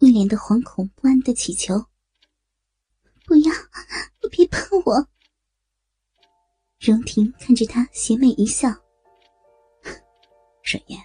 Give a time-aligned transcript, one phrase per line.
[0.00, 1.74] 一脸的惶恐不安的祈求
[3.26, 3.52] ：“不要，
[4.22, 5.06] 你别碰我！”
[6.80, 8.70] 荣婷看着他，邪魅一笑
[10.64, 10.98] ：“沈嫣，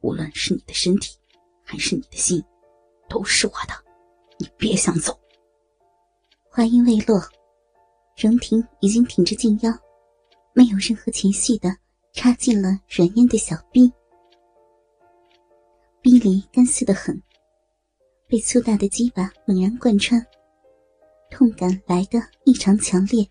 [0.00, 1.18] 无论是你的身体，
[1.62, 2.42] 还是你的心，
[3.10, 3.74] 都是我的，
[4.38, 5.20] 你别想走。”
[6.48, 7.20] 话音未落，
[8.16, 9.70] 荣婷已经挺着劲腰，
[10.54, 11.76] 没有任何前戏的
[12.14, 13.92] 插进了阮嫣的小臂，
[16.00, 17.22] 臂里干涩的很。
[18.28, 20.22] 被粗大的鸡巴猛然贯穿，
[21.30, 23.26] 痛感来得异常强烈。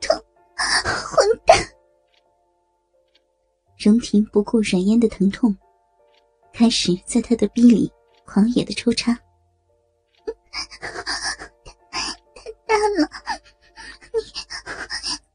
[0.00, 0.16] 痛，
[0.56, 1.58] 混蛋！
[3.76, 5.56] 荣婷不顾阮嫣的疼痛，
[6.52, 7.92] 开始在他的逼里
[8.24, 9.12] 狂野的抽插。
[12.32, 13.10] 太大了，
[14.12, 14.20] 你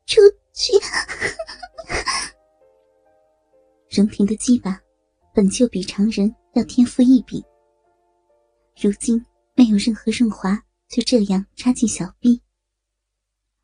[0.05, 0.21] 出
[0.53, 0.71] 去！
[3.91, 4.79] 荣婷的鸡巴
[5.33, 7.43] 本就比常人要天赋异禀。
[8.77, 12.41] 如今没有任何润滑，就这样插进小臂。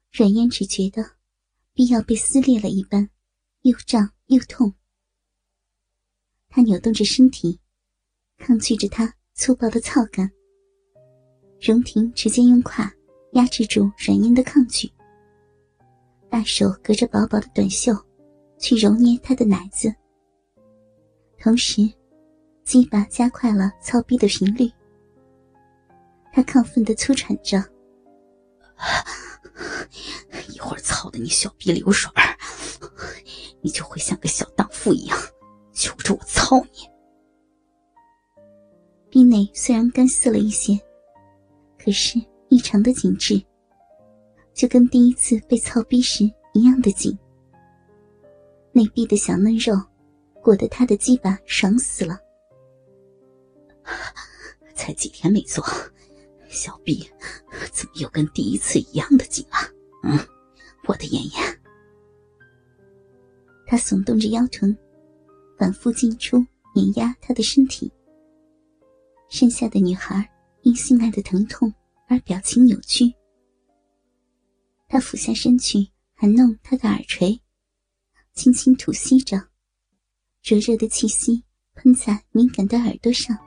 [0.09, 1.03] 阮嫣只觉得
[1.73, 3.09] 臂要被撕裂了一般，
[3.64, 4.73] 又胀又痛。
[6.48, 7.59] 她扭动着身体，
[8.38, 10.31] 抗拒着他粗暴的操感。
[11.59, 12.92] 荣婷直接用胯
[13.34, 14.90] 压制住阮嫣的抗拒，
[16.30, 17.94] 大手隔着薄薄的短袖
[18.59, 19.94] 去揉捏她的奶子，
[21.38, 21.81] 同时
[22.64, 24.72] 鸡巴加快了操逼的频率。
[26.34, 27.58] 他亢奋的粗喘着，
[30.50, 32.38] 一会儿操的你小臂流水儿
[33.62, 35.18] 你就会像个小荡妇一样，
[35.74, 36.90] 求着我操你。
[39.09, 40.80] 臂内虽然干涩了一些，
[41.78, 42.18] 可是
[42.48, 43.44] 异常的紧致，
[44.53, 47.18] 就跟第一次被操逼时一样的紧。
[48.72, 49.75] 内壁的小嫩肉
[50.42, 52.18] 裹得他的鸡巴爽死了，
[54.74, 55.62] 才几天没做。
[56.51, 57.03] 小臂
[57.72, 59.59] 怎么又跟第一次一样的紧啊？
[60.03, 60.19] 嗯，
[60.88, 61.62] 我的妍妍。
[63.66, 64.78] 他耸动着腰臀，
[65.57, 66.45] 反复进出
[66.75, 67.91] 碾压他的身体。
[69.29, 70.29] 剩下的女孩
[70.63, 71.73] 因性爱的疼痛
[72.07, 73.12] 而表情扭曲。
[74.89, 77.41] 他俯下身去含弄她的耳垂，
[78.33, 79.41] 轻轻吐息着，
[80.41, 81.41] 灼热的气息
[81.75, 83.38] 喷在敏感的耳朵上，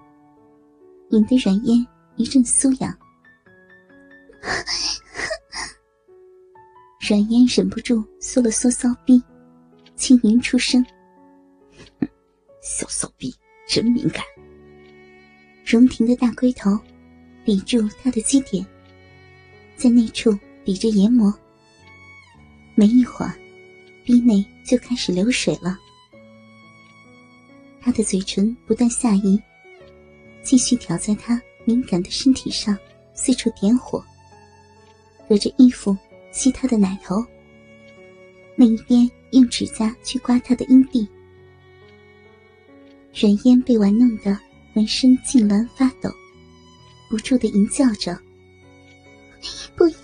[1.10, 1.86] 引得软烟。
[2.16, 2.96] 一阵酥痒，
[7.00, 9.22] 软烟忍不住缩了缩骚逼，
[9.96, 10.84] 轻吟出声
[12.62, 13.34] ：“小骚逼
[13.68, 14.24] 真敏感。”
[15.66, 16.78] 荣婷的大龟头
[17.44, 18.64] 抵住他的基点，
[19.76, 21.32] 在那处抵着研磨。
[22.76, 23.34] 没一会儿，
[24.04, 25.78] 逼内就开始流水了。
[27.80, 29.40] 他的嘴唇不断下移，
[30.42, 31.40] 继续挑在他。
[31.64, 32.76] 敏感的身体上
[33.14, 34.04] 四处点火，
[35.28, 35.96] 隔着衣服
[36.32, 37.24] 吸他的奶头，
[38.56, 41.08] 另一边用指甲去刮他的阴蒂。
[43.12, 44.38] 人烟被玩弄的
[44.72, 46.10] 浑身痉挛发抖，
[47.08, 48.18] 不住的吟叫着
[49.76, 49.94] ：“不要，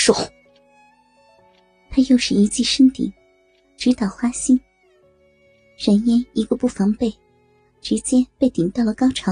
[0.00, 0.14] 手，
[1.90, 3.12] 他又是一记身顶，
[3.76, 4.58] 直捣花心。
[5.76, 7.14] 冉嫣一个不防备，
[7.82, 9.30] 直接被顶到了高潮。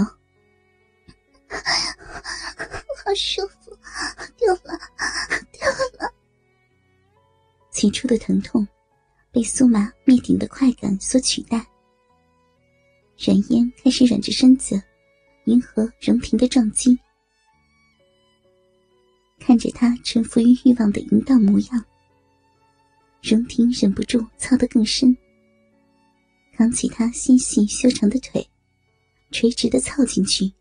[1.49, 3.75] 好舒服，
[4.37, 4.79] 掉了，
[5.51, 5.67] 掉
[5.99, 6.13] 了。
[7.71, 8.69] 起初的疼痛，
[9.33, 11.67] 被酥麻灭顶的快感所取代。
[13.17, 14.83] 冉嫣开始软着身子，
[15.47, 16.99] 迎合荣婷的撞击。
[19.39, 21.85] 看着他臣服于欲望的淫荡模样，
[23.23, 25.17] 荣婷忍不住操得更深，
[26.55, 28.47] 扛起他纤细修长的腿，
[29.31, 30.53] 垂直的操进去，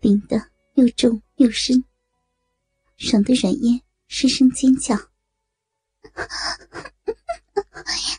[0.00, 1.84] 顶得又重又深，
[2.96, 4.96] 爽的软烟失声尖叫，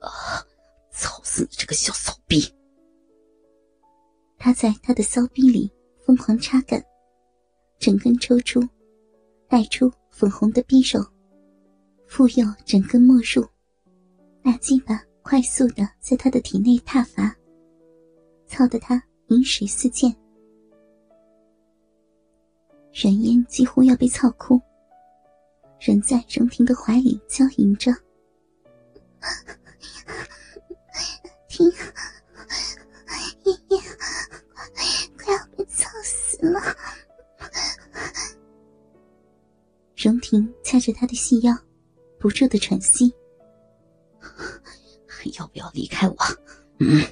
[0.00, 0.46] 啊，
[0.92, 2.53] 操死你这个小骚逼！
[4.44, 5.72] 他在他的骚逼里
[6.04, 6.84] 疯狂插干，
[7.78, 8.60] 整根抽出，
[9.48, 11.02] 带出粉红的匕首，
[12.06, 13.42] 复又整根没入，
[14.42, 17.34] 大鸡巴快速的在他的体内踏伐，
[18.46, 20.14] 操得他饮水四溅，
[22.92, 24.60] 冉嫣几乎要被操哭，
[25.80, 27.90] 人在荣婷的怀里娇吟着
[31.48, 31.72] ：“停。”
[40.84, 41.56] 着他的细腰，
[42.18, 43.12] 不住的喘息。
[45.06, 46.16] 还 要不要离开我？
[46.78, 47.02] 嗯，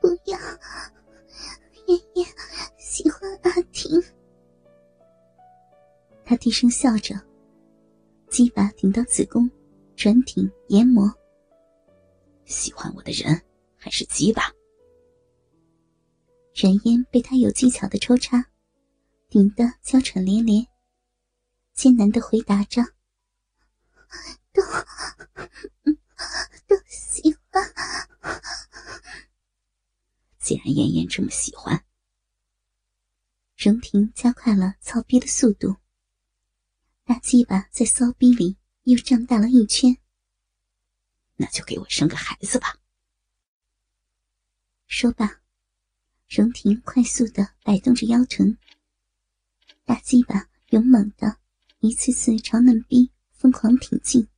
[0.00, 0.38] 不要。
[1.86, 2.24] 爷爷
[2.78, 3.90] 喜欢阿婷。
[6.24, 7.20] 他低声笑着，
[8.28, 9.50] 鸡巴顶到子宫，
[9.96, 11.12] 转挺研磨。
[12.44, 13.40] 喜欢我的人
[13.76, 14.52] 还是鸡巴？
[16.54, 18.44] 人烟被他有技巧的抽插，
[19.28, 20.64] 顶得娇喘连连。
[21.74, 22.82] 艰难的回答着
[24.52, 24.62] ：“都，
[26.66, 27.72] 都喜欢。
[30.38, 31.84] 既然妍妍这么喜欢，
[33.56, 35.76] 荣婷加快了操逼的速度。
[37.04, 39.96] 大鸡巴在骚逼里又胀大了一圈。
[41.36, 42.78] 那就给我生个孩子吧。”
[44.86, 45.40] 说罢，
[46.28, 48.58] 荣婷快速的摆动着腰臀，
[49.84, 51.39] 大鸡巴勇猛的。
[51.82, 54.28] 一次次朝嫩逼疯狂挺进，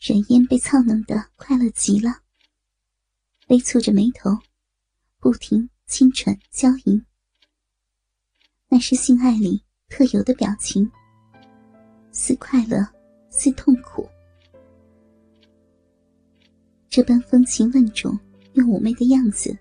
[0.00, 2.22] 冉嫣被操弄得快乐极了，
[3.48, 4.30] 微蹙着眉头，
[5.18, 7.04] 不停轻喘娇吟，
[8.68, 10.90] 那是性爱里特有的表情，
[12.12, 12.88] 似快乐，
[13.28, 14.08] 似痛苦。
[16.88, 18.18] 这般风情万种
[18.54, 19.54] 又妩媚的样子，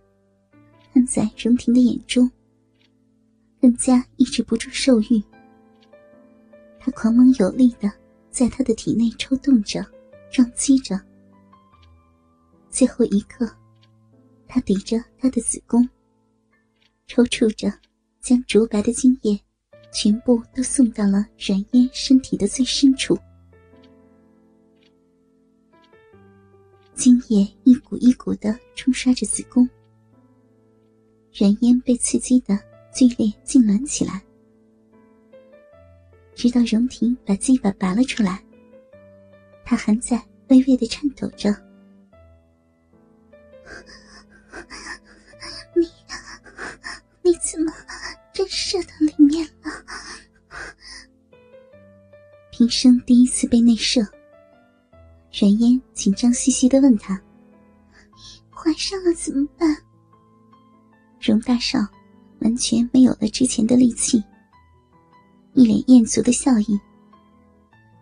[0.94, 2.32] 看在荣婷的眼中，
[3.60, 5.22] 更加抑制不住兽欲。
[6.84, 7.92] 他狂猛有力的
[8.32, 9.86] 在他的体内抽动着，
[10.32, 11.00] 撞击着。
[12.72, 13.48] 最后一刻，
[14.48, 15.88] 他抵着他的子宫，
[17.06, 17.72] 抽搐着，
[18.20, 19.40] 将浊白的精液
[19.94, 23.16] 全部都送到了冉烟身体的最深处。
[26.96, 29.70] 精液一股一股的冲刷着子宫，
[31.32, 32.58] 冉烟被刺激的
[32.92, 34.24] 剧烈痉挛起来。
[36.42, 38.44] 直到荣婷把鸡巴拔了出来，
[39.64, 41.56] 他还在微微的颤抖着。
[45.76, 45.88] 你，
[47.22, 47.72] 你怎么
[48.34, 49.72] 真射到里面了？
[52.50, 54.02] 平生第一次被内射，
[55.32, 57.22] 冉烟紧张兮兮的问他
[58.50, 59.78] ：“怀上了怎么办？”
[61.22, 61.78] 荣大少
[62.40, 64.24] 完全没有了之前的力气。
[65.54, 66.80] 一脸艳足的笑意，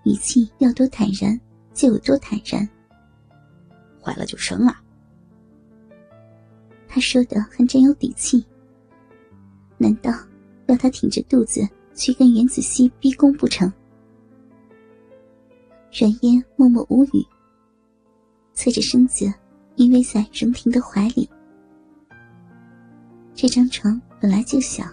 [0.04, 1.40] 语气要多坦然
[1.74, 2.68] 就有多坦然。
[4.01, 4.81] 坏了就生啊！
[6.88, 8.46] 他说的很真有底气。
[9.78, 10.12] 难道
[10.68, 13.72] 要他挺着肚子去跟袁子熙逼宫不成？
[15.92, 17.25] 冉嫣默默无语，
[18.54, 19.31] 侧着身子
[19.75, 21.30] 依偎在荣婷的怀里。
[23.34, 24.83] 这张床本来就小，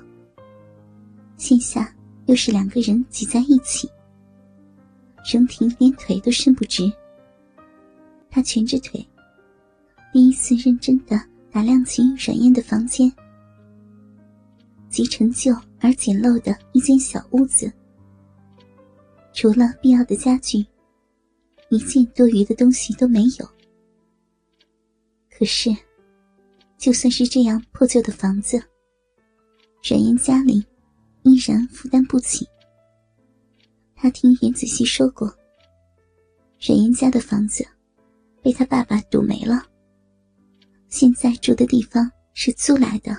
[1.36, 1.92] 现下。
[2.26, 3.88] 又是两个人挤在一起，
[5.32, 6.92] 荣婷连腿都伸不直。
[8.30, 9.04] 他蜷着腿，
[10.12, 13.10] 第一次认真的打量起阮嫣的房间，
[14.90, 17.72] 极陈旧而简陋的一间小屋子，
[19.32, 20.66] 除了必要的家具，
[21.70, 23.48] 一件多余的东西都没有。
[25.30, 25.74] 可是，
[26.76, 28.58] 就算是这样破旧的房子，
[29.82, 30.64] 阮嫣家里。
[31.26, 32.48] 依然负担不起。
[33.96, 35.26] 他听袁子熙说过，
[36.60, 37.66] 冉嫣家的房子
[38.40, 39.60] 被他爸爸赌没了，
[40.88, 43.10] 现在住的地方是租来的。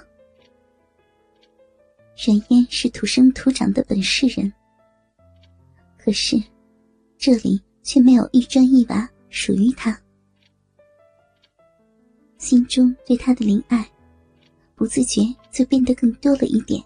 [2.16, 4.52] 冉嫣是土生土长的本市人，
[5.98, 6.42] 可是
[7.18, 10.00] 这里却没有一砖一瓦属于他。
[12.38, 13.86] 心中对他的怜爱，
[14.76, 15.22] 不自觉
[15.52, 16.82] 就变得更多了一点。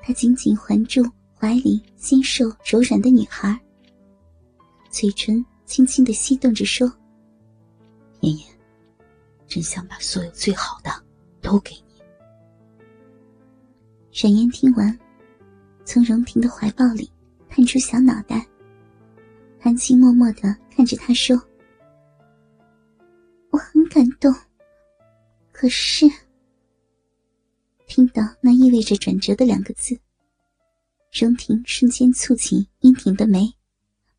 [0.00, 1.02] 他紧紧环住
[1.34, 3.58] 怀里纤瘦柔软的女孩，
[4.90, 6.90] 嘴唇轻轻的翕动着说
[8.20, 8.46] ：“妍妍，
[9.46, 10.90] 真想把所有最好的
[11.40, 12.02] 都给你。”
[14.10, 14.98] 冉嫣听完，
[15.84, 17.10] 从荣婷的怀抱里
[17.48, 18.44] 探出小脑袋，
[19.60, 21.40] 含情脉脉的看着他说
[23.50, 24.34] ：“我很感动，
[25.52, 26.06] 可是，
[27.88, 29.98] 听到那意味着转折的两个字，
[31.10, 33.54] 荣婷瞬间蹙起英挺的眉，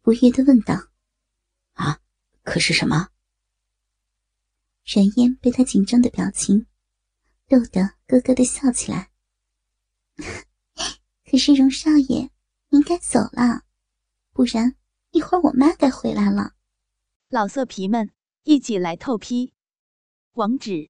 [0.02, 0.74] 不悦的问道
[1.74, 2.02] ：“啊，
[2.42, 3.10] 可是什么？”
[4.84, 6.66] 冉嫣被他紧张的表情
[7.48, 9.12] 逗得咯咯的笑起来。
[11.30, 12.32] 可是荣少爷，
[12.70, 13.66] 您该走了，
[14.34, 14.76] 不然
[15.12, 16.56] 一会儿我妈该回来了。
[17.30, 18.10] 老色皮们，
[18.42, 19.54] 一起来透批，
[20.34, 20.90] 网址